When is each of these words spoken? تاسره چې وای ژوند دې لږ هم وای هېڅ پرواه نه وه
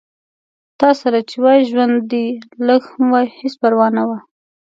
تاسره 0.81 1.19
چې 1.29 1.35
وای 1.43 1.59
ژوند 1.69 1.95
دې 2.11 2.25
لږ 2.67 2.81
هم 2.91 3.05
وای 3.13 3.27
هېڅ 3.39 3.53
پرواه 3.61 3.89
نه 3.97 4.03
وه 4.07 4.19